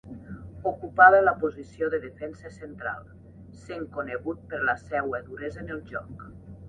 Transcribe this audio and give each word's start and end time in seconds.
Ocupava 0.69 1.19
la 1.25 1.33
posició 1.43 1.89
de 1.95 1.99
defensa 2.05 2.51
central, 2.55 3.05
sent 3.67 3.85
conegut 3.99 4.41
per 4.55 4.63
la 4.71 4.77
seua 4.85 5.21
duresa 5.29 5.63
en 5.67 5.71
el 5.77 5.85
joc. 5.93 6.27